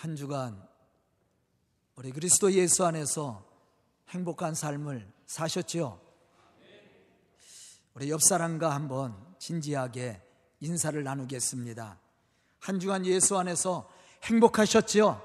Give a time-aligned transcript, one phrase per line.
[0.00, 0.66] 한 주간
[1.94, 3.44] 우리 그리스도 예수 안에서
[4.08, 6.00] 행복한 삶을 사셨지요?
[7.92, 10.22] 우리 옆 사람과 한번 진지하게
[10.60, 12.00] 인사를 나누겠습니다.
[12.60, 13.92] 한 주간 예수 안에서
[14.22, 15.22] 행복하셨지요?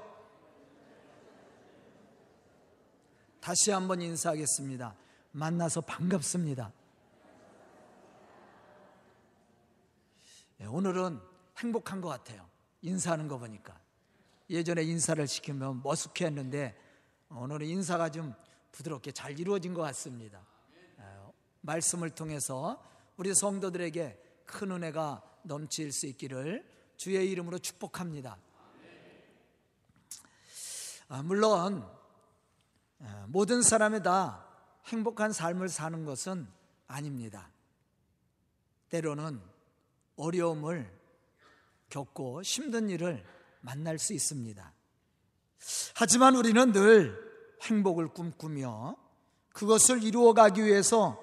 [3.40, 4.94] 다시 한번 인사하겠습니다.
[5.32, 6.70] 만나서 반갑습니다.
[10.60, 11.18] 예, 오늘은
[11.56, 12.46] 행복한 것 같아요.
[12.82, 13.85] 인사하는 거 보니까.
[14.48, 16.78] 예전에 인사를 시키면 머쓱해 했는데
[17.30, 18.34] 오늘은 인사가 좀
[18.72, 20.46] 부드럽게 잘 이루어진 것 같습니다.
[20.98, 21.04] 예,
[21.62, 22.82] 말씀을 통해서
[23.16, 26.64] 우리 성도들에게 큰 은혜가 넘칠 수 있기를
[26.96, 28.38] 주의 이름으로 축복합니다.
[31.08, 31.88] 아, 물론
[33.00, 34.46] 아, 모든 사람이 다
[34.86, 36.46] 행복한 삶을 사는 것은
[36.86, 37.50] 아닙니다.
[38.88, 39.40] 때로는
[40.16, 40.92] 어려움을
[41.90, 43.24] 겪고 힘든 일을
[43.66, 44.72] 만날 수 있습니다.
[45.96, 47.18] 하지만 우리는 늘
[47.62, 48.96] 행복을 꿈꾸며
[49.52, 51.20] 그것을 이루어가기 위해서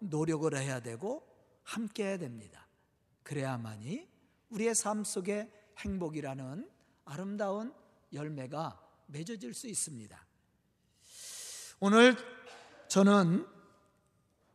[0.00, 1.26] 노력을 해야 되고
[1.62, 2.68] 함께 해야 됩니다.
[3.22, 4.06] 그래야만이
[4.50, 6.68] 우리의 삶 속에 행복이라는
[7.06, 7.72] 아름다운
[8.12, 10.26] 열매가 맺어질 수 있습니다.
[11.80, 12.16] 오늘
[12.88, 13.46] 저는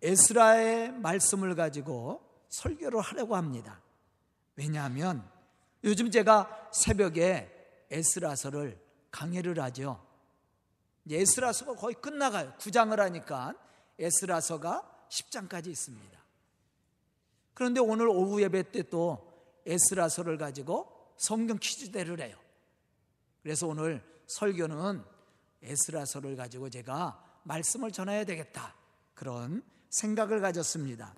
[0.03, 3.81] 에스라의 말씀을 가지고 설교를 하려고 합니다.
[4.55, 5.27] 왜냐하면
[5.83, 7.49] 요즘 제가 새벽에
[7.89, 8.79] 에스라서를
[9.09, 10.05] 강해를 하죠.
[11.09, 12.53] 에스라서가 거의 끝나가요.
[12.57, 13.55] 9장을 하니까
[13.99, 16.19] 에스라서가 10장까지 있습니다.
[17.53, 19.31] 그런데 오늘 오후 예배 때 또
[19.65, 22.37] 에스라서를 가지고 성경 퀴즈대를 해요.
[23.43, 25.03] 그래서 오늘 설교는
[25.61, 28.75] 에스라서를 가지고 제가 말씀을 전해야 되겠다.
[29.13, 31.13] 그런 생각을 가졌습니다.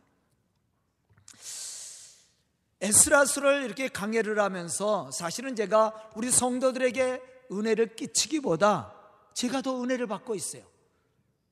[2.83, 8.93] 에스라서를 이렇게 강해를 하면서 사실은 제가 우리 성도들에게 은혜를 끼치기보다
[9.33, 10.65] 제가 더 은혜를 받고 있어요.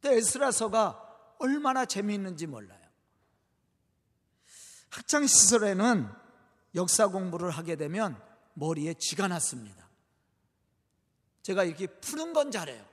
[0.01, 2.81] 근데 에스라서가 얼마나 재미있는지 몰라요.
[4.89, 6.11] 학창 시절에는
[6.75, 8.21] 역사 공부를 하게 되면
[8.53, 9.87] 머리에 쥐가 났습니다.
[11.43, 12.85] 제가 이렇게 푸는 건 잘해요.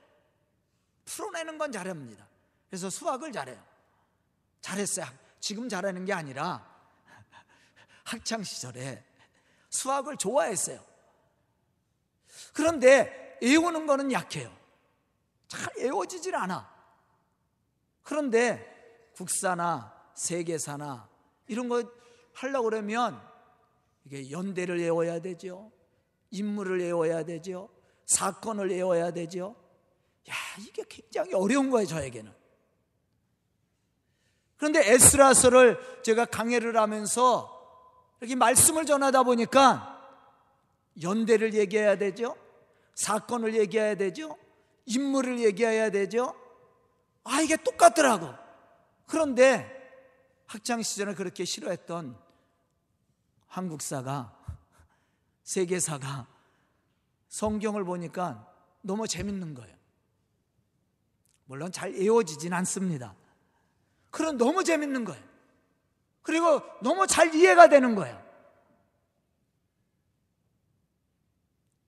[1.03, 2.25] 풀어내는 건 잘합니다.
[2.69, 3.61] 그래서 수학을 잘해요.
[4.61, 5.07] 잘했어요.
[5.41, 6.68] 지금 잘하는 게 아니라
[8.09, 9.03] 학창 시절에
[9.69, 10.83] 수학을 좋아했어요.
[12.53, 14.51] 그런데 외우는 거는 약해요.
[15.47, 16.67] 잘 외워지질 않아.
[18.01, 21.07] 그런데 국사나 세계사나
[21.47, 21.83] 이런 거
[22.33, 23.21] 하려고 그러면
[24.05, 25.71] 이게 연대를 외워야 되죠.
[26.31, 27.69] 인물을 외워야 되죠.
[28.07, 29.55] 사건을 외워야 되죠.
[30.29, 32.33] 야, 이게 굉장히 어려운 거예요, 저에게는.
[34.57, 37.58] 그런데 에스라서를 제가 강해를 하면서
[38.19, 39.95] 이렇게 말씀을 전하다 보니까
[41.01, 42.35] 연대를 얘기해야 되죠.
[42.93, 44.37] 사건을 얘기해야 되죠.
[44.85, 46.35] 인물을 얘기해야 되죠.
[47.23, 48.33] 아, 이게 똑같더라고.
[49.05, 49.79] 그런데
[50.45, 52.17] 학창 시절에 그렇게 싫어했던
[53.47, 54.35] 한국사가
[55.43, 56.27] 세계사가
[57.29, 58.47] 성경을 보니까
[58.81, 59.75] 너무 재밌는 거예요.
[61.45, 63.15] 물론 잘 외워지진 않습니다.
[64.11, 65.28] 그런 너무 재밌는 거예요.
[66.29, 68.23] 그리고 너무 잘 이해가 되는 거예요.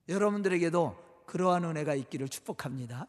[0.08, 3.06] 여러분들에게도 그러한 은혜가 있기를 축복합니다.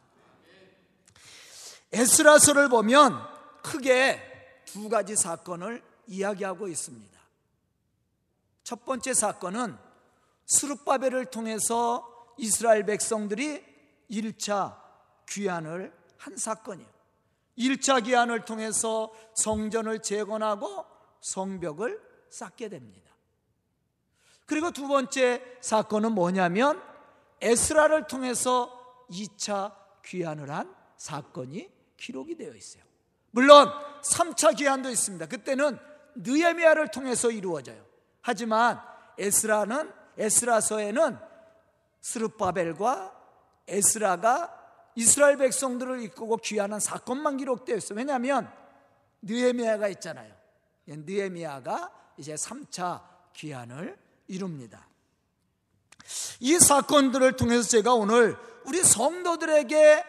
[1.92, 3.20] 에스라서를 보면
[3.64, 7.18] 크게 두 가지 사건을 이야기하고 있습니다.
[8.62, 9.76] 첫 번째 사건은
[10.46, 13.60] 스룹바벨을 통해서 이스라엘 백성들이
[14.08, 14.80] 1차
[15.30, 16.88] 귀환을 한 사건이에요.
[17.58, 20.93] 1차 귀환을 통해서 성전을 재건하고
[21.24, 23.10] 성벽을 쌓게 됩니다.
[24.44, 26.82] 그리고 두 번째 사건은 뭐냐면
[27.40, 29.74] 에스라를 통해서 2차
[30.04, 32.82] 귀환을 한 사건이 기록이 되어 있어요.
[33.30, 33.70] 물론
[34.02, 35.26] 3차 귀환도 있습니다.
[35.26, 35.78] 그때는
[36.16, 37.82] 느헤미야를 통해서 이루어져요.
[38.20, 38.80] 하지만
[39.18, 41.18] 에스라는 에스라서에는
[42.02, 43.12] 스룹바벨과
[43.66, 44.60] 에스라가
[44.94, 47.96] 이스라엘 백성들을 이끌고 귀환한 사건만 기록되어 있어요.
[47.96, 48.52] 왜냐하면
[49.22, 50.43] 느헤미야가 있잖아요.
[50.86, 53.02] 느헤미야가 이제 3차
[53.34, 53.98] 귀환을
[54.28, 54.86] 이룹니다.
[56.40, 60.04] 이 사건들을 통해서 제가 오늘 우리 성도들에게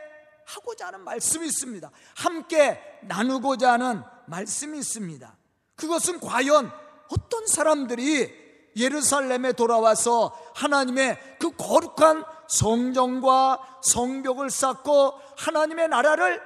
[0.45, 1.89] 하고자 하는 말씀이 있습니다.
[2.15, 5.35] 함께 나누고자 하는 말씀이 있습니다.
[5.75, 6.71] 그것은 과연
[7.09, 8.45] 어떤 사람들이
[8.75, 16.41] 예루살렘에 돌아와서 하나님의 그 거룩한 성정과 성벽을 쌓고 하나님의 나라를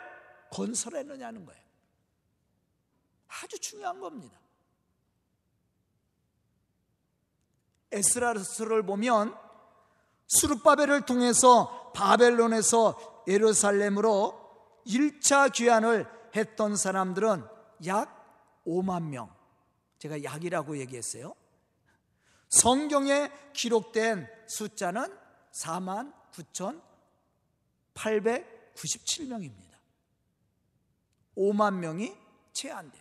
[0.51, 1.58] 건설했느냐는 거예요.
[3.29, 4.39] 아주 중요한 겁니다.
[7.91, 9.35] 에스라스를 보면
[10.27, 14.37] 수르바벨을 통해서 바벨론에서 예루살렘으로
[14.85, 17.43] 1차 귀환을 했던 사람들은
[17.85, 19.33] 약 5만 명.
[19.97, 21.35] 제가 약이라고 얘기했어요.
[22.49, 25.17] 성경에 기록된 숫자는
[25.51, 26.13] 4만
[27.93, 29.77] 9,897명입니다.
[31.37, 32.15] 5만 명이
[32.53, 32.98] 채 안 돼요.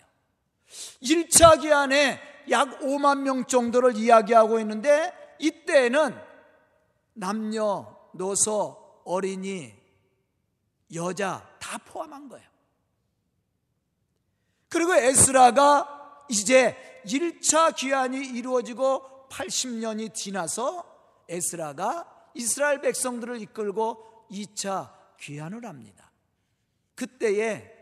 [1.03, 2.20] 1차 기한에
[2.50, 6.17] 약 5만 명 정도를 이야기하고 있는데 이때는
[7.15, 9.75] 남녀, 노소, 어린이,
[10.94, 12.49] 여자 다 포함한 거예요.
[14.69, 20.85] 그리고 에스라가 이제 1차 귀환이 이루어지고 80년이 지나서
[21.29, 26.11] 에스라가 이스라엘 백성들을 이끌고 2차 귀환을 합니다.
[26.94, 27.73] 그때에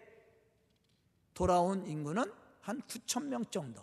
[1.34, 2.32] 돌아온 인구는
[2.66, 3.82] 한 9천 명 정도.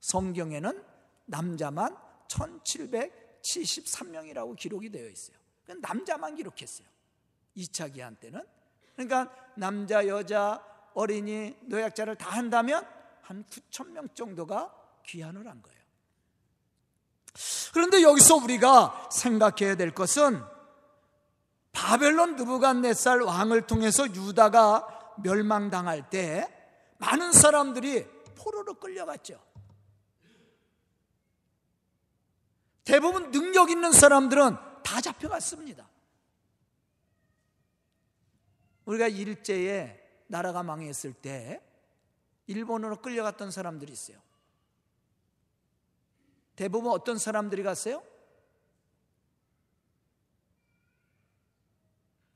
[0.00, 0.84] 성경에는
[1.26, 1.96] 남자만
[2.28, 5.36] 1773명이라고 기록이 되어 있어요.
[5.82, 6.88] 남자만 기록했어요.
[7.58, 8.42] 2차 기한 때는.
[8.94, 10.64] 그러니까 남자, 여자,
[10.94, 12.88] 어린이, 노약자를 다 한다면
[13.20, 14.74] 한 9천 명 정도가
[15.04, 15.76] 귀환을 한 거예요.
[17.74, 20.42] 그런데 여기서 우리가 생각해야 될 것은
[21.72, 26.55] 바벨론 느부갓네살 왕을 통해서 유다가 멸망당할 때
[26.98, 28.04] 많은 사람들이
[28.36, 29.44] 포로로 끌려갔죠.
[32.84, 35.88] 대부분 능력 있는 사람들은 다 잡혀갔습니다.
[38.84, 41.60] 우리가 일제에 나라가 망했을 때
[42.46, 44.22] 일본으로 끌려갔던 사람들이 있어요.
[46.54, 48.02] 대부분 어떤 사람들이 갔어요?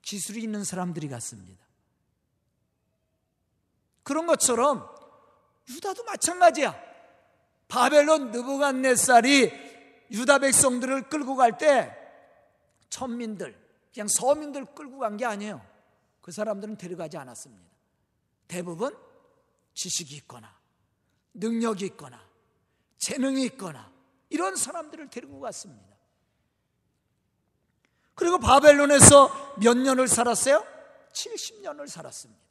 [0.03, 1.70] 기술이 있는 사람들이 갔습니다.
[4.11, 4.93] 그런 것처럼
[5.69, 6.75] 유다도 마찬가지야.
[7.69, 9.53] 바벨론 느부갓네살이
[10.11, 11.97] 유다 백성들을 끌고 갈 때
[12.89, 13.57] 천민들,
[13.95, 15.65] 그냥 서민들 끌고 간 게 아니에요.
[16.23, 17.65] 그 사람들은 데려가지 않았습니다.
[18.49, 18.97] 대부분
[19.75, 20.59] 지식이 있거나
[21.35, 22.21] 능력이 있거나
[22.99, 23.93] 재능이 있거나
[24.29, 25.87] 이런 사람들을 데리고 갔습니다.
[28.17, 30.67] 그리고 바벨론에서 몇 년을 살았어요?
[31.13, 32.50] 70년을 살았습니다.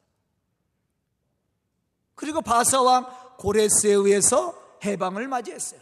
[2.19, 5.79] 그리고 바사왕 고레스에 의해서 해방을 맞이했어요.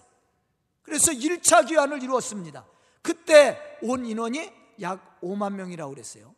[0.84, 2.64] 그래서 1차 귀환을 이루었습니다.
[3.02, 4.48] 그때 온 인원이
[4.82, 6.36] 약 5만 명이라고 그랬어요.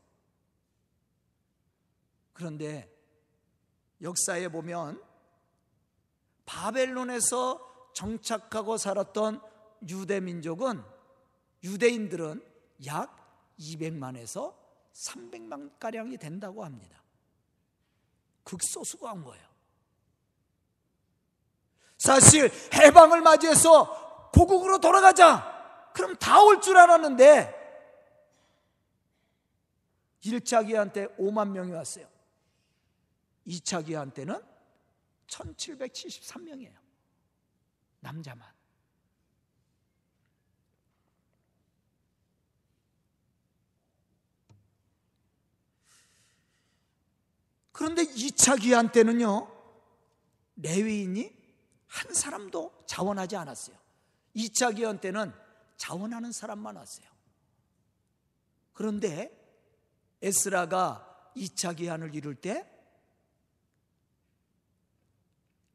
[2.31, 2.89] 그런데
[4.01, 5.03] 역사에 보면
[6.45, 9.41] 바벨론에서 정착하고 살았던
[9.89, 10.81] 유대 민족은
[11.61, 12.41] 유대인들은
[12.85, 14.55] 약 200만에서
[14.93, 17.03] 300만 가량이 된다고 합니다.
[18.45, 19.48] 극소수가 한 거예요.
[21.99, 25.91] 사실 해방을 맞이해서 고국으로 돌아가자.
[25.93, 27.59] 그럼 다 올 줄 알았는데
[30.23, 32.07] 1차 기한 때 5만 명이 왔어요.
[33.45, 34.41] 2차 기한 때는
[35.27, 36.77] 1773명이에요.
[37.99, 38.47] 남자만.
[47.71, 49.47] 그런데 2차 기한 때는요,
[50.57, 51.38] 레위인이
[51.89, 53.75] 한 사람도 자원하지 않았어요.
[54.35, 55.33] 2차 기한 때는
[55.75, 57.07] 자원하는 사람만 왔어요.
[58.73, 59.35] 그런데
[60.21, 62.69] 에스라가 2차 기한을 이룰 때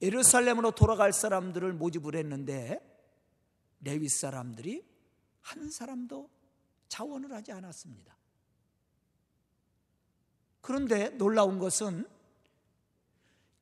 [0.00, 2.78] 예루살렘으로 돌아갈 사람들을 모집을 했는데
[3.80, 4.86] 레위 사람들이
[5.40, 6.30] 한 사람도
[6.88, 8.16] 자원을 하지 않았습니다.
[10.60, 12.08] 그런데 놀라운 것은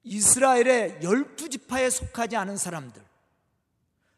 [0.05, 3.05] 이스라엘의 열두 지파에 속하지 않은 사람들,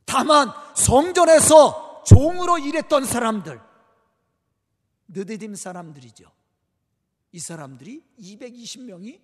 [0.04, 3.60] 다만 성전에서 종으로 일했던 사람들,
[5.08, 6.30] 느디딤 사람들이죠.
[7.32, 9.20] 이 사람들이 220명이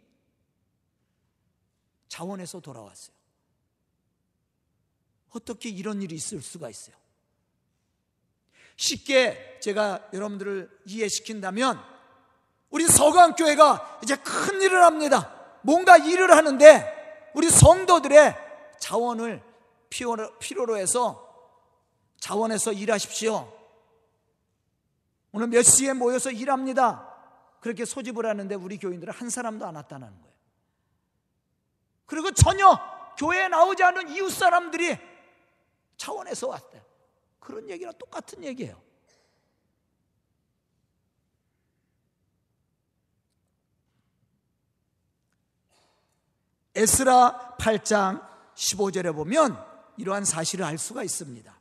[2.08, 3.14] 자원에서 돌아왔어요.
[5.30, 6.96] 어떻게 이런 일이 있을 수가 있어요?
[8.76, 11.80] 쉽게 제가 여러분들을 이해시킨다면
[12.70, 15.39] 우리 서강교회가 이제 큰 일을 합니다.
[15.62, 18.34] 뭔가 일을 하는데 우리 성도들의
[18.78, 19.42] 자원을
[19.88, 21.26] 필요로 해서
[22.18, 23.52] 자원에서 일하십시오.
[25.32, 27.06] 오늘 몇 시에 모여서 일합니다.
[27.60, 30.34] 그렇게 소집을 하는데 우리 교인들은 한 사람도 안 왔다는 거예요.
[32.06, 32.78] 그리고 전혀
[33.16, 34.98] 교회에 나오지 않은 이웃 사람들이
[35.96, 36.82] 차원에서 왔대.
[37.38, 38.80] 그런 얘기랑 똑같은 얘기예요.
[46.80, 49.62] 에스라 8장 15절에 보면
[49.96, 51.60] 이러한 사실을 알 수가 있습니다.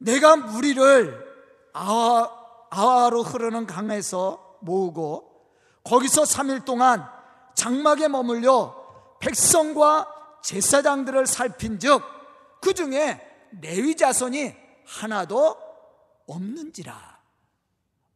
[0.00, 1.32] 내가 무리를
[1.72, 2.30] 아하,
[2.70, 5.50] 아하 로 흐르는 강에서 모으고
[5.84, 7.08] 거기서 3일 동안
[7.54, 10.08] 장막에 머물려 백성과
[10.42, 12.22] 제사장들을 살핀 즉
[12.62, 13.20] 그 중에
[13.60, 14.54] 레위 자손이
[14.86, 15.56] 하나도
[16.28, 17.20] 없는지라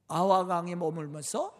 [0.06, 1.52] 아와강에 머물면서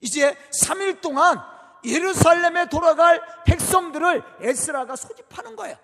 [0.00, 1.38] 이제 3일 동안
[1.84, 5.76] 예루살렘에 돌아갈 백성들을 에스라가 소집하는 거예요.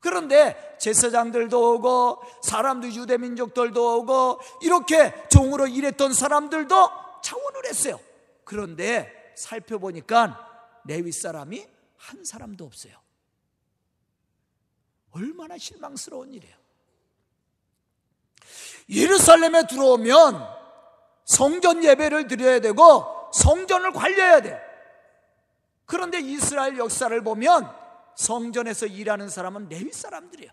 [0.00, 6.90] 그런데 제사장들도 오고 사람들 유대 민족들도 오고 이렇게 종으로 일했던 사람들도
[7.22, 8.00] 자원을 했어요.
[8.44, 11.66] 그런데 살펴보니까 레위 사람이
[11.96, 12.94] 한 사람도 없어요.
[15.12, 16.56] 얼마나 실망스러운 일이에요.
[18.88, 20.48] 예루살렘에 들어오면
[21.24, 24.69] 성전 예배를 드려야 되고 성전을 관리해야 돼.
[25.90, 27.68] 그런데 이스라엘 역사를 보면
[28.14, 30.52] 성전에서 일하는 사람은 레위 사람들이에요.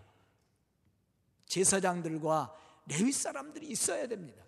[1.46, 2.52] 제사장들과
[2.86, 4.42] 레위 사람들이 있어야 됩니다.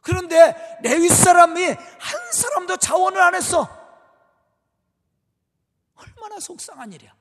[0.00, 3.68] 그런데 레위 사람이 한 사람도 자원을 안 했어.
[5.94, 7.14] 얼마나 속상한 일이야.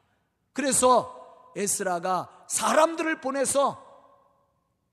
[0.51, 3.85] 그래서 에스라가 사람들을 보내서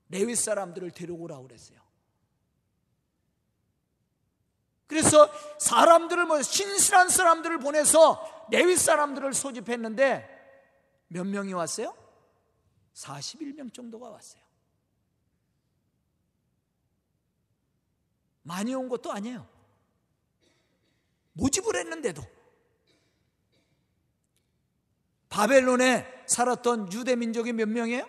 [0.09, 1.79] 레위 사람들을 데려오라고 그랬어요.
[4.91, 10.27] 그래서 사람들을 뭐 신실한 사람들을 보내서 레위 사람들을 소집했는데
[11.07, 11.95] 몇 명이 왔어요?
[12.93, 14.41] 41명 정도가 왔어요.
[18.41, 19.47] 많이 온 것도 아니에요.
[21.31, 22.21] 모집을 했는데도
[25.29, 28.05] 바벨론에 살았던 유대 민족이 몇 명이에요?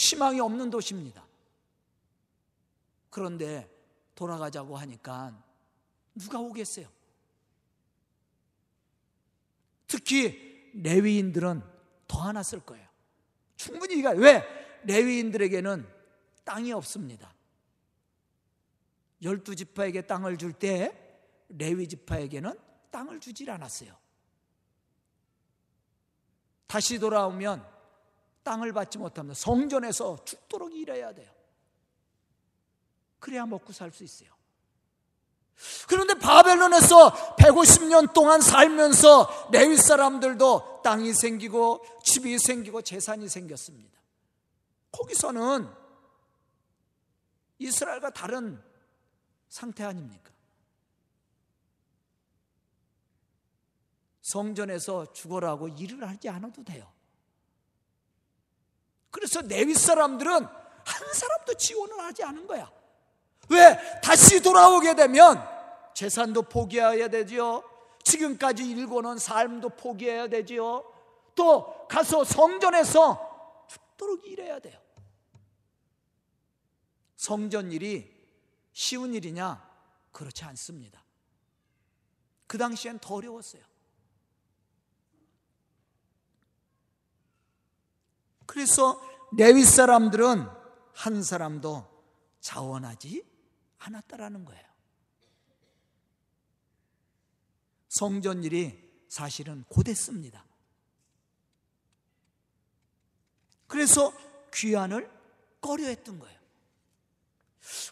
[0.01, 1.23] 희망이 없는 도시입니다.
[3.11, 3.69] 그런데
[4.15, 5.39] 돌아가자고 하니까
[6.15, 6.87] 누가 오겠어요?
[9.85, 11.61] 특히 레위인들은
[12.07, 12.87] 더 하나 쓸 거예요.
[13.55, 14.43] 충분히 이가 왜
[14.85, 15.87] 레위인들에게는
[16.43, 17.31] 땅이 없습니다.
[19.21, 20.97] 열두 지파에게 땅을 줄 때
[21.49, 22.57] 레위 지파에게는
[22.89, 23.95] 땅을 주질 않았어요.
[26.65, 27.80] 다시 돌아오면
[28.43, 29.39] 땅을 받지 못합니다.
[29.39, 31.31] 성전에서 죽도록 일해야 돼요.
[33.19, 34.31] 그래야 먹고 살 수 있어요.
[35.87, 43.99] 그런데 바벨론에서 150년 동안 살면서 레위 사람들도 땅이 생기고 집이 생기고 재산이 생겼습니다.
[44.91, 45.69] 거기서는
[47.59, 48.61] 이스라엘과 다른
[49.49, 50.31] 상태 아닙니까?
[54.21, 56.91] 성전에서 죽어라고 일을 하지 않아도 돼요.
[59.11, 62.71] 그래서 내윗 사람들은 한 사람도 지원을 하지 않은 거야.
[63.49, 63.77] 왜?
[64.01, 65.45] 다시 돌아오게 되면
[65.93, 67.63] 재산도 포기해야 되지요.
[68.03, 70.83] 지금까지 일궈놓은 삶도 포기해야 되지요.
[71.35, 74.79] 또 가서 성전에서 죽도록 일해야 돼요.
[77.15, 78.11] 성전 일이
[78.73, 79.69] 쉬운 일이냐?
[80.11, 81.03] 그렇지 않습니다.
[82.47, 83.61] 그 당시엔 더 어려웠어요.
[88.51, 89.01] 그래서
[89.37, 90.45] 레위 사람들은
[90.91, 91.87] 한 사람도
[92.41, 93.25] 자원하지
[93.79, 94.61] 않았다라는 거예요.
[97.87, 98.77] 성전 일이
[99.07, 100.45] 사실은 고됐습니다.
[103.67, 104.11] 그래서
[104.53, 105.09] 귀환을
[105.61, 106.37] 꺼려 했던 거예요.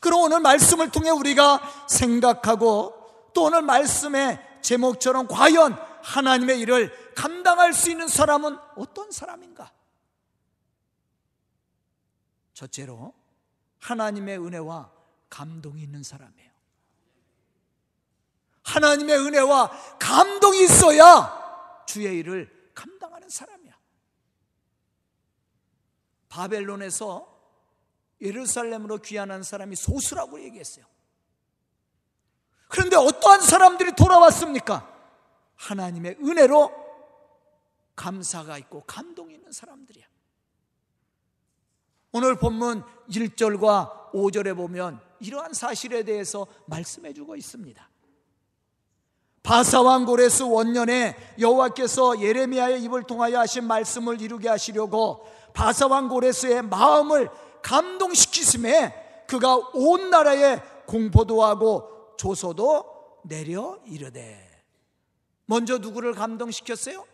[0.01, 7.89] 그럼 오늘 말씀을 통해 우리가 생각하고 또 오늘 말씀의 제목처럼 과연 하나님의 일을 감당할 수
[7.89, 9.78] 있는 사람은 어떤 사람인가?
[12.59, 13.13] 첫째로
[13.79, 14.91] 하나님의 은혜와
[15.29, 16.49] 감동이 있는 사람이에요.
[18.63, 23.79] 하나님의 은혜와 감동이 있어야 주의 일을 감당하는 사람이야.
[26.27, 27.39] 바벨론에서
[28.21, 30.85] 예루살렘으로 귀환한 사람이 소수라고 얘기했어요.
[32.67, 34.93] 그런데 어떠한 사람들이 돌아왔습니까?
[35.55, 36.89] 하나님의 은혜로
[37.95, 40.08] 감사가 있고 감동이 있는 사람들이야.
[42.11, 47.89] 오늘 본문 1절과 5절에 보면 이러한 사실에 대해서 말씀해 주고 있습니다.
[49.43, 57.29] 바사왕 고레스 원년에 여호와께서 예레미야의 입을 통하여 하신 말씀을 이루게 하시려고 바사왕 고레스의 마음을
[57.61, 64.47] 감동시키심에 그가 온 나라에 공포도 하고 조소도 내려 이르되
[65.45, 67.05] 먼저 누구를 감동시켰어요?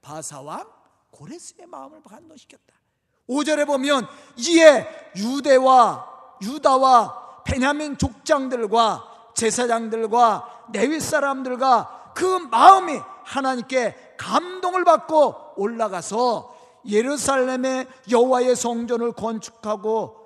[0.00, 0.66] 바사왕
[1.10, 2.81] 고레스의 마음을 감동시켰다.
[3.28, 6.12] 5절에 보면 이에 유대와
[6.42, 16.52] 유다와 베냐민 족장들과 제사장들과 내위 사람들과 그 마음이 하나님께 감동을 받고 올라가서
[16.86, 20.22] 예루살렘의 여호와의 성전을 건축하고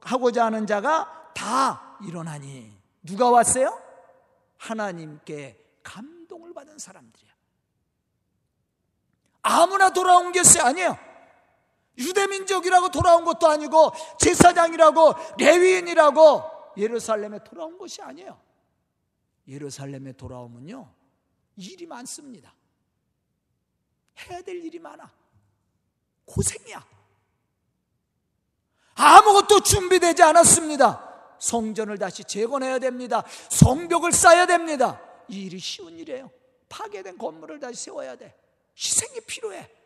[0.00, 3.78] 하고자 하는 자가 다 일어나니 누가 왔어요?
[4.58, 7.30] 하나님께 감동을 받은 사람들이야.
[9.42, 11.09] 아무나 돌아온 것이 아니에요.
[11.98, 16.42] 유대민족이라고 돌아온 것도 아니고 제사장이라고 레위인이라고
[16.76, 18.40] 예루살렘에 돌아온 것이 아니에요.
[19.48, 20.92] 예루살렘에 돌아오면요
[21.56, 22.54] 일이 많습니다.
[24.28, 25.10] 해야 될 일이 많아.
[26.24, 26.86] 고생이야.
[28.94, 31.36] 아무것도 준비되지 않았습니다.
[31.38, 33.24] 성전을 다시 재건해야 됩니다.
[33.50, 35.00] 성벽을 쌓아야 됩니다.
[35.28, 36.30] 이 일이 쉬운 일이에요.
[36.68, 38.36] 파괴된 건물을 다시 세워야 돼.
[38.76, 39.79] 희생이 필요해.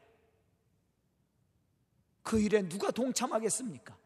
[2.24, 3.96] 그 일에 누가 동참하겠습니까?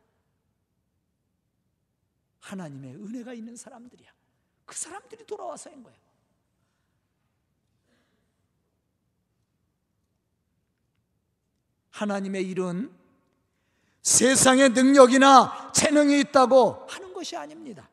[2.40, 4.10] 하나님의 은혜가 있는 사람들이야.
[4.66, 5.98] 그 사람들이 돌아와서 한 거예요.
[11.90, 12.92] 하나님의 일은
[14.02, 17.88] 세상의 능력이나 재능이 있다고 하는 것이 아닙니다.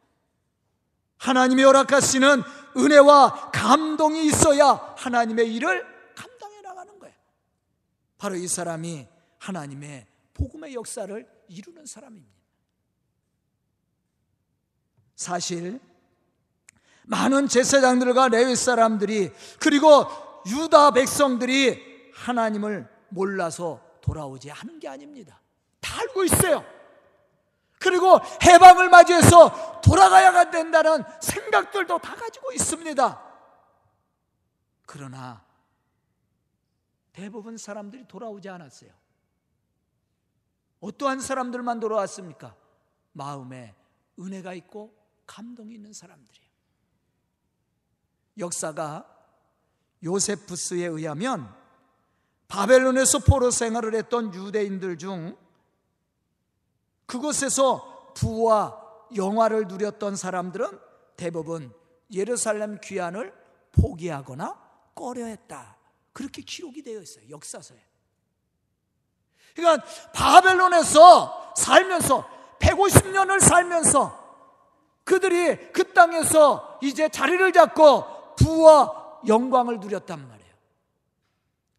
[1.18, 2.44] 하나님이 허락하시는
[2.78, 7.16] 은혜와 감동이 있어야 하나님의 일을 감당해 나가는 거예요.
[8.18, 9.08] 바로 이 사람이
[9.40, 12.36] 하나님의 복음의 역사를 이루는 사람입니다.
[15.15, 15.80] 사실
[17.04, 20.06] 많은 제사장들과 레위 사람들이 그리고
[20.48, 25.41] 유다 백성들이 하나님을 몰라서 돌아오지 않은 게 아닙니다.
[25.80, 26.65] 다 알고 있어요.
[27.80, 33.24] 그리고 해방을 맞이해서 돌아가야 된다는 생각들도 다 가지고 있습니다.
[34.86, 35.43] 그러나
[37.13, 39.05] 대부분 사람들이 돌아오지 않았어요.
[40.86, 42.56] 어떠한 사람들만 돌아왔습니까?
[43.13, 43.74] 마음에
[44.19, 44.95] 은혜가 있고
[45.26, 46.45] 감동이 있는 사람들이에요.
[48.38, 49.12] 역사가
[50.04, 51.52] 요세푸스에 의하면
[52.48, 55.36] 바벨론에서 포로 생활을 했던 유대인들 중
[57.08, 58.80] 그곳에서 부와
[59.15, 60.80] 영화를 누렸던 사람들은
[61.17, 61.74] 대부분
[62.12, 63.34] 예루살렘 귀환을
[63.71, 65.78] 포기하거나 꺼려했다.
[66.13, 67.28] 그렇게 기록이 되어 있어요.
[67.30, 67.94] 역사서에.
[69.56, 74.24] 그러니까 바벨론에서 살면서 150년을 살면서
[75.04, 80.54] 그들이 그 땅에서 이제 자리를 잡고 부와 영광을 누렸단 말이에요.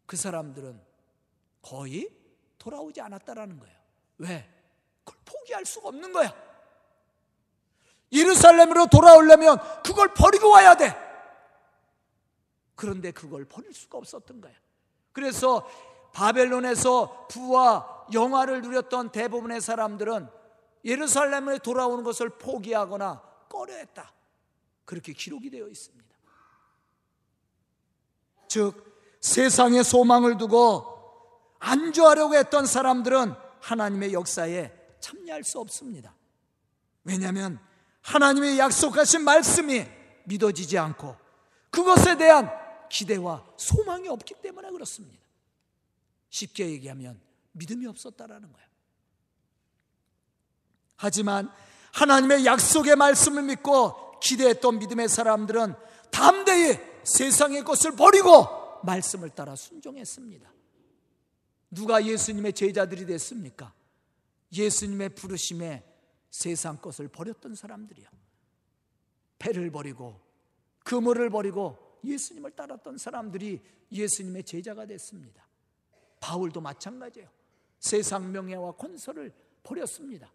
[0.05, 0.81] 그 사람들은
[1.61, 2.09] 거의
[2.57, 3.75] 돌아오지 않았다라는 거예요.
[4.19, 4.49] 왜?
[5.03, 6.33] 그걸 포기할 수가 없는 거야.
[8.11, 10.95] 예루살렘으로 돌아오려면 그걸 버리고 와야 돼.
[12.75, 14.53] 그런데 그걸 버릴 수가 없었던 거야.
[15.11, 15.67] 그래서
[16.17, 20.27] 바벨론에서 부와 영화를 누렸던 대부분의 사람들은
[20.83, 24.11] 예루살렘에 돌아오는 것을 포기하거나 꺼려했다.
[24.83, 26.07] 그렇게 기록이 되어 있습니다.
[28.47, 28.83] 즉,
[29.21, 36.15] 세상에 소망을 두고 안주하려고 했던 사람들은 하나님의 역사에 참여할 수 없습니다.
[37.03, 37.59] 왜냐하면
[38.01, 39.85] 하나님의 약속하신 말씀이
[40.25, 41.15] 믿어지지 않고
[41.69, 42.49] 그것에 대한
[42.89, 45.26] 기대와 소망이 없기 때문에 그렇습니다.
[46.29, 47.19] 쉽게 얘기하면
[47.53, 48.67] 믿음이 없었다라는 거예요.
[50.95, 51.51] 하지만
[51.93, 55.75] 하나님의 약속의 말씀을 믿고 기대했던 믿음의 사람들은
[56.11, 58.45] 담대히 세상의 것을 버리고
[58.83, 60.51] 말씀을 따라 순종했습니다.
[61.71, 63.73] 누가 예수님의 제자들이 됐습니까?
[64.53, 65.83] 예수님의 부르심에
[66.29, 68.07] 세상 것을 버렸던 사람들이요.
[69.39, 70.21] 배를 버리고
[70.83, 73.61] 그물을 버리고 예수님을 따랐던 사람들이
[73.91, 75.46] 예수님의 제자가 됐습니다.
[76.27, 77.29] 바울도 마찬가지예요.
[77.79, 80.29] 세상 명예와 권세를 버렸습니다.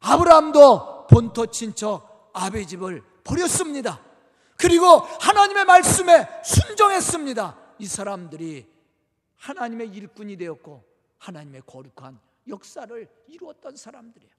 [0.00, 4.00] 아브라함도 본토 친척 아베 집을 버렸습니다.
[4.56, 7.58] 그리고 하나님의 말씀에 순종했습니다.
[7.78, 8.66] 이 사람들이
[9.36, 10.82] 하나님의 일꾼이 되었고
[11.18, 14.32] 하나님의 거룩한 역사를 이루었던 사람들이에요.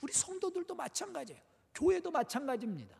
[0.00, 1.40] 우리 성도들도 마찬가지예요.
[1.74, 2.96] 교회도 마찬가지입니다.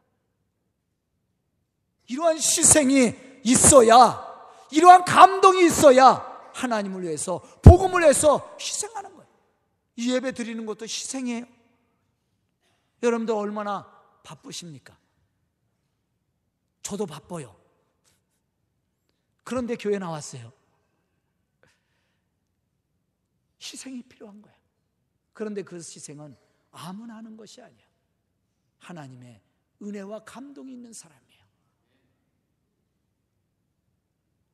[2.08, 9.30] 이러한 희생이 있어야, 이러한 감동이 있어야 하나님을 위해서, 복음을 위해서 희생하는 거예요.
[9.96, 11.44] 이 예배 드리는 것도 희생이에요.
[13.02, 13.84] 여러분들 얼마나
[14.22, 14.98] 바쁘십니까?
[16.82, 17.54] 저도 바빠요.
[19.44, 20.52] 그런데 교회 나왔어요.
[23.60, 24.54] 희생이 필요한 거야.
[25.32, 26.36] 그런데 그 희생은
[26.70, 27.86] 아무나 하는 것이 아니야.
[28.78, 29.42] 하나님의
[29.82, 31.44] 은혜와 감동이 있는 사람이에요.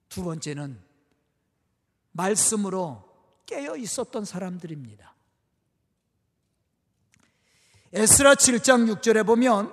[0.09, 0.92] 두 번째는
[2.12, 3.03] 말씀으로
[3.46, 5.14] 깨어 있었던 사람들입니다.
[7.92, 9.72] 에스라 7장 6절에 보면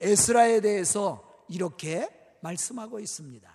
[0.00, 2.08] 에스라에 대해서 이렇게
[2.40, 3.50] 말씀하고 있습니다.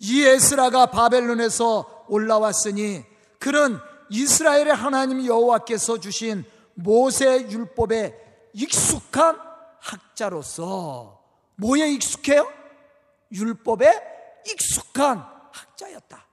[0.00, 3.04] 이 에스라가 바벨론에서 올라왔으니
[3.38, 3.78] 그는
[4.10, 9.38] 이스라엘의 하나님 여호와께서 주신 모세 율법에 익숙한
[9.80, 11.22] 학자로서
[11.56, 12.50] 뭐에 익숙해요?
[13.32, 15.18] 율법에 익숙한
[15.52, 16.29] 학자였다.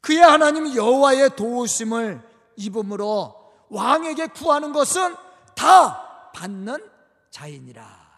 [0.00, 5.14] 그의 하나님 여호와의 도우심을 입음으로 왕에게 구하는 것은
[5.54, 6.90] 다 받는
[7.30, 8.10] 자이니라.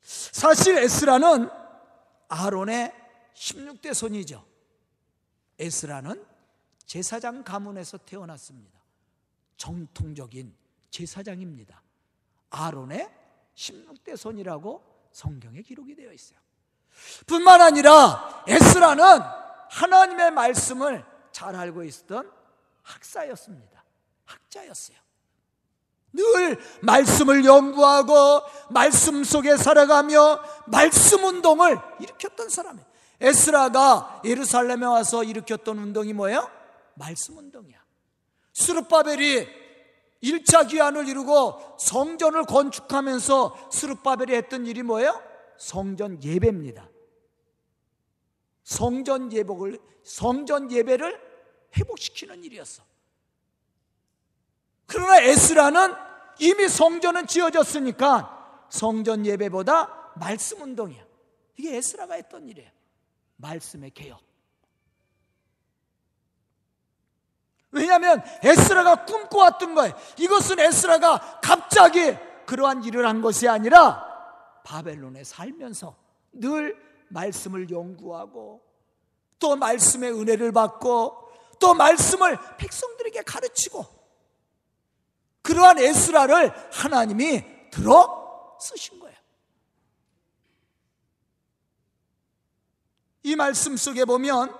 [0.00, 1.50] 사실 에스라는
[2.28, 2.92] 아론의
[3.34, 4.44] 16대 손이죠.
[5.58, 6.24] 에스라는
[6.84, 8.80] 제사장 가문에서 태어났습니다.
[9.56, 10.54] 정통적인
[10.90, 11.82] 제사장입니다.
[12.50, 13.10] 아론의
[13.54, 16.38] 16대 손이라고 성경에 기록이 되어 있어요.
[17.26, 19.20] 뿐만 아니라 에스라는
[19.70, 22.30] 하나님의 말씀을 잘 알고 있었던
[22.82, 23.84] 학사였습니다.
[24.24, 24.96] 학자였어요.
[26.12, 32.86] 늘 말씀을 연구하고 말씀 속에 살아가며 말씀 운동을 일으켰던 사람이에요.
[33.20, 36.50] 에스라가 예루살렘에 와서 일으켰던 운동이 뭐예요?
[36.94, 37.76] 말씀 운동이야.
[38.54, 39.46] 스룹바벨이
[40.22, 45.20] 1차 기한을 이루고 성전을 건축하면서 스룹바벨이 했던 일이 뭐예요?
[45.58, 46.88] 성전 예배입니다.
[48.62, 51.20] 성전 예복을 성전 예배를
[51.76, 52.82] 회복시키는 일이었어.
[54.86, 55.94] 그러나 에스라는
[56.38, 61.04] 이미 성전은 지어졌으니까 성전 예배보다 말씀 운동이야.
[61.56, 62.70] 이게 에스라가 했던 일이에요.
[63.36, 64.20] 말씀의 개혁.
[67.70, 69.94] 왜냐하면 에스라가 꿈꿔왔던 거예요.
[70.18, 72.16] 이것은 에스라가 갑자기
[72.46, 74.05] 그러한 일을 한 것이 아니라
[74.66, 75.96] 바벨론에 살면서
[76.32, 76.76] 늘
[77.08, 78.60] 말씀을 연구하고
[79.38, 83.86] 또 말씀의 은혜를 받고 또 말씀을 백성들에게 가르치고
[85.42, 89.16] 그러한 에스라를 하나님이 들어 쓰신 거예요.
[93.22, 94.52] 이 말씀 속에 보면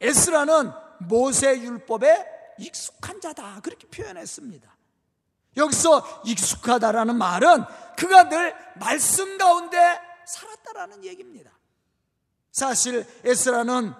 [0.00, 4.75] 에스라는 모세 율법에 익숙한 자다 그렇게 표현했습니다.
[5.56, 7.64] 여기서 익숙하다라는 말은
[7.96, 9.78] 그가 늘 말씀 가운데
[10.26, 11.50] 살았다라는 얘기입니다.
[12.52, 13.92] 사실 에스라는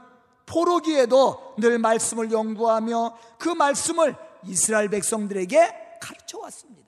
[0.47, 6.87] 포로기에도 늘 말씀을 연구하며 그 말씀을 이스라엘 백성들에게 가르쳐 왔습니다.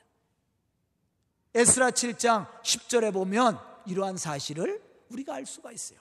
[1.55, 5.99] 에스라 7장 10절에 보면 이러한 사실을 우리가 알 수가 있어요.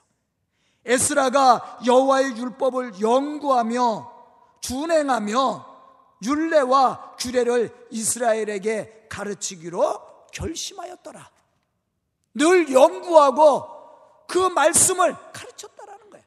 [0.84, 4.12] 에스라가 여호와의 율법을 연구하며
[4.60, 5.77] 준행하며
[6.24, 11.30] 율례와 규례를 이스라엘에게 가르치기로 결심하였더라.
[12.34, 16.24] 늘 연구하고 그 말씀을 가르쳤다라는 거예요.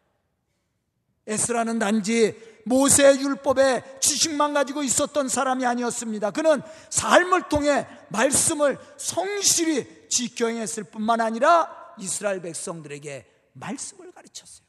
[1.27, 6.31] 에스라는 단지 모세 율법의 지식만 가지고 있었던 사람이 아니었습니다.
[6.31, 14.65] 그는 삶을 통해 말씀을 성실히 지켜행했을 뿐만 아니라 이스라엘 백성들에게 말씀을 가르쳤어요.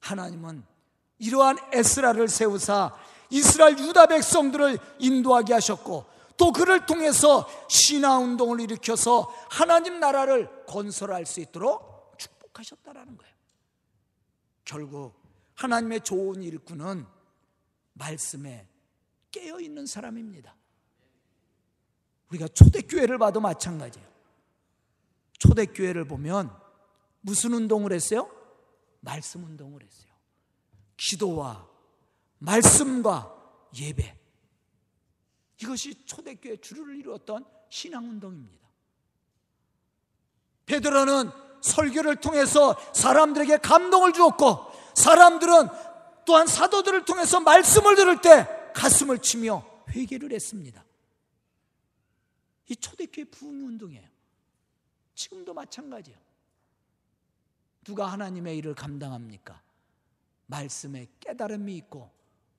[0.00, 0.64] 하나님은
[1.18, 2.92] 이러한 에스라를 세우사
[3.32, 6.04] 이스라엘 유다 백성들을 인도하게 하셨고
[6.36, 13.34] 또 그를 통해서 신화 운동을 일으켜서 하나님 나라를 건설할 수 있도록 축복하셨다라는 거예요.
[14.66, 15.14] 결국
[15.54, 17.06] 하나님의 좋은 일꾼은
[17.94, 18.68] 말씀에
[19.30, 20.54] 깨어 있는 사람입니다.
[22.28, 24.08] 우리가 초대교회를 봐도 마찬가지예요.
[25.38, 26.54] 초대교회를 보면
[27.22, 28.30] 무슨 운동을 했어요?
[29.00, 30.12] 말씀 운동을 했어요.
[30.98, 31.71] 기도와
[32.42, 33.32] 말씀과
[33.78, 34.18] 예배.
[35.62, 38.68] 이것이 초대교회 주를 이루었던 신앙운동입니다.
[40.66, 45.68] 베드로는 설교를 통해서 사람들에게 감동을 주었고 사람들은
[46.24, 50.84] 또한 사도들을 통해서 말씀을 들을 때 가슴을 치며 회개를 했습니다.
[52.68, 54.08] 이 초대교회 부흥 운동이에요.
[55.14, 56.18] 지금도 마찬가지예요.
[57.84, 59.62] 누가 하나님의 일을 감당합니까?
[60.46, 62.10] 말씀에 깨달음이 있고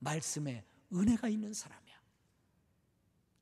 [0.04, 0.62] 말씀에
[0.92, 1.94] 은혜가 있는 사람이야.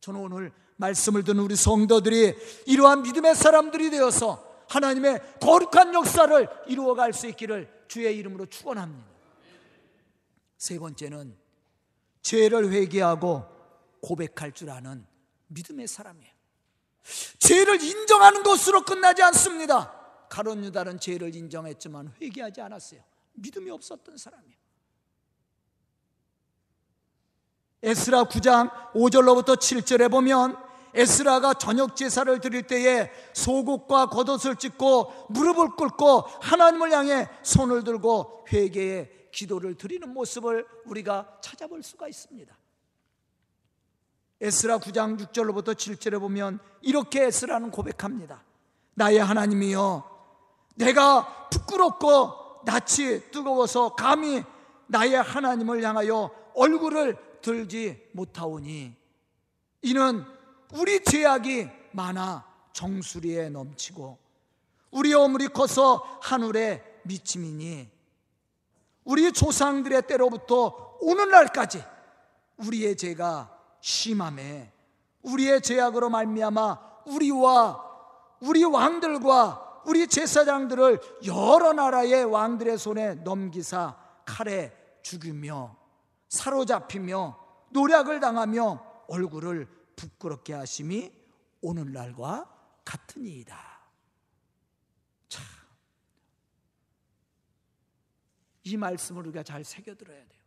[0.00, 2.34] 저는 오늘 말씀을 듣는 우리 성도들이
[2.66, 9.12] 이러한 믿음의 사람들이 되어서 하나님의 거룩한 역사를 이루어갈 수 있기를 주의 이름으로 축원합니다.
[10.56, 11.36] 세 번째는
[12.22, 13.44] 죄를 회개하고
[14.00, 15.04] 고백할 줄 아는
[15.48, 16.32] 믿음의 사람이에요.
[17.38, 19.92] 죄를 인정하는 것으로 끝나지 않습니다.
[20.30, 23.02] 가론 유다는 죄를 인정했지만 회개하지 않았어요.
[23.34, 24.61] 믿음이 없었던 사람이에요.
[27.82, 30.56] 에스라 9장 5절로부터 7절에 보면
[30.94, 39.28] 에스라가 저녁 제사를 드릴 때에 속옷과 겉옷을 찢고 무릎을 꿇고 하나님을 향해 손을 들고 회개의
[39.32, 42.54] 기도를 드리는 모습을 우리가 찾아볼 수가 있습니다.
[44.40, 48.44] 에스라 9장 6절로부터 7절에 보면 이렇게 에스라는 고백합니다.
[48.94, 50.04] 나의 하나님이여
[50.76, 54.44] 내가 부끄럽고 낯이 뜨거워서 감히
[54.86, 58.94] 나의 하나님을 향하여 얼굴을 들지 못하오니
[59.82, 60.24] 이는
[60.74, 64.18] 우리 죄악이 많아 정수리에 넘치고
[64.92, 67.90] 우리 어물이 커서 하늘에 미침이니
[69.04, 71.82] 우리 조상들의 때로부터 오늘날까지
[72.58, 74.72] 우리의 죄가 심함에
[75.22, 77.92] 우리의 죄악으로 말미암아 우리와
[78.40, 85.81] 우리 왕들과 우리 제사장들을 여러 나라의 왕들의 손에 넘기사 칼에 죽이며
[86.32, 87.38] 사로잡히며
[87.70, 91.12] 노략을 당하며 얼굴을 부끄럽게 하심이
[91.60, 93.82] 오늘날과 같으니이다.
[95.28, 95.44] 참.
[98.64, 100.42] 이 말씀을 우리가 잘 새겨들어야 돼요.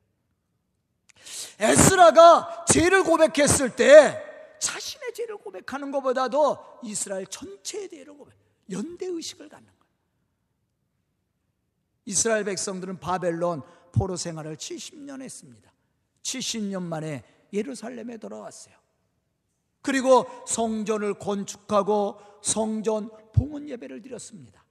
[1.60, 8.36] 에스라가 죄를 고백했을 때 자신의 죄를 고백하는 것보다도 이스라엘 전체의 죄를 고백,
[8.72, 9.86] 연대 의식을 갖는 거예요.
[12.06, 15.75] 이스라엘 백성들은 바벨론 포로 생활을 70년 했습니다.
[16.26, 18.76] 70년 만에 예루살렘에 돌아왔어요.
[19.82, 24.66] 그리고 성전을 건축하고 성전 봉헌 예배를 드렸습니다.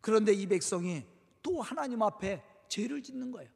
[0.00, 1.04] 그런데 이 백성이
[1.42, 3.50] 또 하나님 앞에 죄를 짓는 거예요.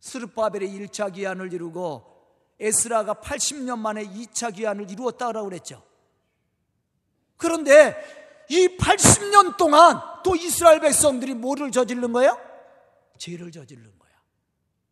[0.00, 2.12] 스르바벨의 1차 기한을 이루고
[2.58, 5.82] 에스라가 80년 만에 2차 기한을 이루었다고 그랬죠.
[7.36, 7.96] 그런데
[8.48, 12.38] 이 80년 동안 또 이스라엘 백성들이 뭐를 저지른 거예요?
[13.18, 14.03] 죄를 저지른 거야.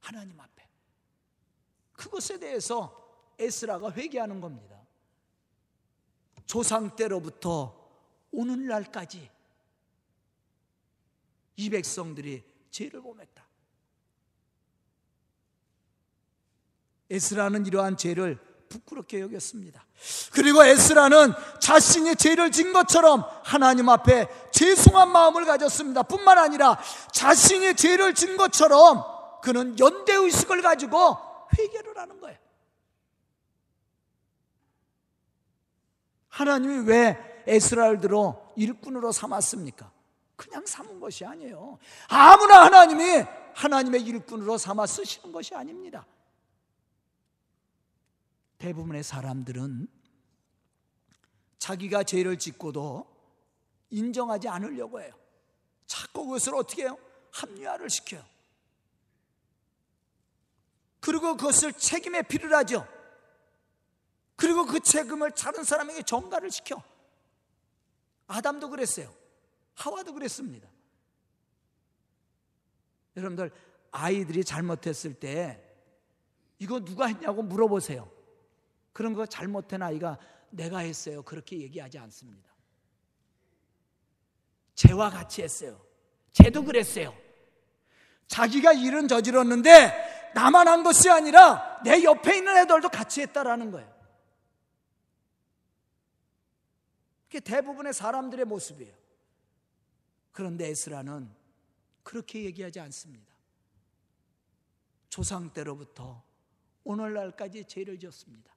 [0.02, 0.68] 하나님 앞에.
[1.94, 3.00] 그것에 대해서
[3.38, 4.76] 에스라가 회개하는 겁니다.
[6.44, 7.80] 조상 때로부터
[8.32, 9.30] 오늘날까지
[11.56, 13.42] 이 백성들이 죄를 범했다.
[17.10, 18.38] 에스라는 이러한 죄를
[18.68, 19.84] 부끄럽게 여겼습니다.
[20.32, 26.02] 그리고 에스라는 자신이 죄를 진 것처럼 하나님 앞에 죄송한 마음을 가졌습니다.
[26.04, 26.78] 뿐만 아니라
[27.12, 29.04] 자신이 죄를 진 것처럼
[29.42, 31.16] 그는 연대 의식을 가지고
[31.59, 32.38] 회개를 하는 거예요.
[36.28, 39.92] 하나님이 왜 에스라를 들어 일꾼으로 삼았습니까?
[40.37, 41.78] 그냥 삼은 것이 아니에요.
[42.09, 43.24] 아무나 하나님이
[43.55, 46.07] 하나님의 일꾼으로 삼아 쓰시는 것이 아닙니다.
[48.59, 49.88] 대부분의 사람들은
[51.59, 53.07] 자기가 죄를 짓고도
[53.90, 55.12] 인정하지 않으려고 해요.
[55.87, 56.96] 자꾸 그것을 어떻게 해요?
[57.33, 58.32] 합리화를 시켜요.
[61.02, 62.86] 그리고 그것을 책임에 비를 하죠.
[64.36, 66.80] 그리고 그 책임을 다른 사람에게 전가를 시켜.
[68.28, 69.12] 아담도 그랬어요.
[69.74, 70.68] 하와도 그랬습니다.
[73.16, 73.50] 여러분들
[73.90, 75.60] 아이들이 잘못했을 때
[76.60, 78.08] 이거 누가 했냐고 물어보세요.
[78.92, 80.18] 그런 거 잘못한 아이가
[80.50, 81.22] 내가 했어요.
[81.24, 82.48] 그렇게 얘기하지 않습니다.
[84.76, 85.84] 쟤와 같이 했어요.
[86.32, 87.12] 쟤도 그랬어요.
[88.28, 93.92] 자기가 일은 저질렀는데 나만 한 것이 아니라 내 옆에 있는 애들도 같이 했다라는 거예요.
[97.25, 98.95] 그게 대부분의 사람들의 모습이에요.
[100.33, 101.31] 그런데 에스라는
[102.03, 103.33] 그렇게 얘기하지 않습니다.
[105.09, 106.23] 조상 때로부터
[106.85, 108.53] 오늘날까지 죄를 지었습니다.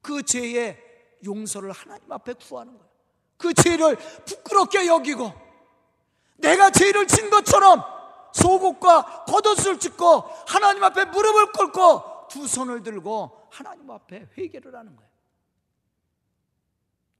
[0.00, 0.78] 그 죄의
[1.24, 2.88] 용서를 하나님 앞에 구하는 거예요.
[3.36, 5.32] 그 죄를 부끄럽게 여기고
[6.36, 7.97] 내가 죄를 진 것처럼
[8.32, 15.08] 속옷과 겉옷을 찢고 하나님 앞에 무릎을 꿇고 두 손을 들고 하나님 앞에 회개를 하는 거예요.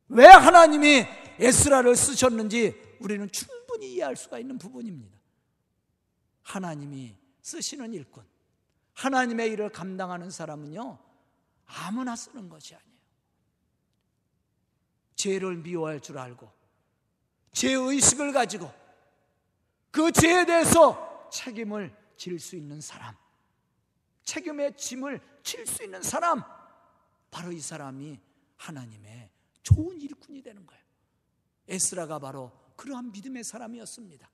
[0.08, 1.06] 왜 하나님이
[1.38, 5.18] 에스라를 쓰셨는지 우리는 충분히 이해할 수가 있는 부분입니다.
[6.42, 8.24] 하나님이 쓰시는 일꾼,
[8.94, 10.98] 하나님의 일을 감당하는 사람은요,
[11.66, 12.98] 아무나 쓰는 것이 아니에요.
[15.14, 16.50] 죄를 미워할 줄 알고,
[17.52, 18.72] 죄의식을 가지고,
[19.90, 23.14] 그 죄에 대해서 책임을 질 수 있는 사람,
[24.24, 26.42] 책임의 짐을 질 수 있는 사람,
[27.30, 28.18] 바로 이 사람이
[28.56, 29.30] 하나님의
[29.62, 30.82] 좋은 일꾼이 되는 거예요.
[31.68, 34.28] 에스라가 바로 그러한 믿음의 사람이었습니다.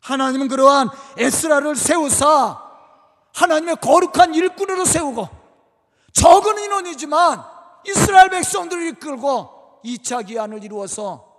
[0.00, 2.70] 하나님은 그러한 에스라를 세우사
[3.32, 5.28] 하나님의 거룩한 일꾼으로 세우고
[6.12, 7.42] 적은 인원이지만
[7.86, 11.31] 이스라엘 백성들을 이끌고 2차 기한을 이루어서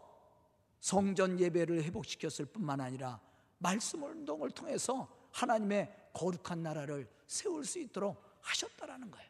[0.84, 3.18] 성전 예배를 회복시켰을 뿐만 아니라
[3.58, 9.30] 말씀 운동을 통해서 하나님의 거룩한 나라를 세울 수 있도록 하셨다라는 거예요.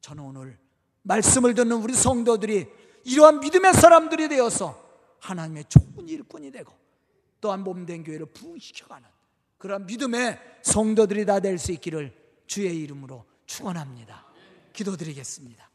[0.00, 0.58] 저는 오늘
[1.02, 2.66] 말씀을 듣는 우리 성도들이
[3.04, 4.82] 이러한 믿음의 사람들이 되어서
[5.20, 6.72] 하나님의 좋은 일꾼이 되고
[7.42, 9.06] 또한 몸된 교회를 부흥시켜가는
[9.58, 14.24] 그런 믿음의 성도들이 다 될 수 있기를 주의 이름으로 축원합니다.
[14.72, 15.69] 기도드리겠습니다.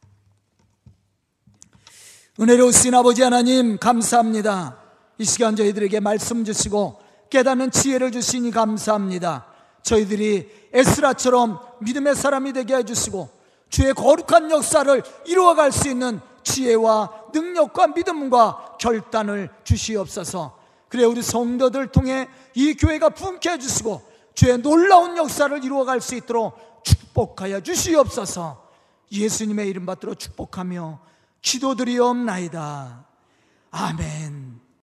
[2.37, 4.77] 은혜로우신 아버지 하나님 감사합니다.
[5.17, 9.45] 이 시간 저희들에게 말씀 주시고 깨닫는 지혜를 주시니 감사합니다.
[9.83, 13.29] 저희들이 에스라처럼 믿음의 사람이 되게 해주시고
[13.69, 20.57] 주의 거룩한 역사를 이루어갈 수 있는 지혜와 능력과 믿음과 결단을 주시옵소서.
[20.89, 24.01] 그래 우리 성도들 통해 이 교회가 분케 해주시고
[24.33, 28.61] 주의 놀라운 역사를 이루어갈 수 있도록 축복하여 주시옵소서.
[29.09, 30.99] 예수님의 이름 받들어 축복하며
[31.45, 33.05] 기도드리옵나이다.
[33.71, 34.44] 아멘.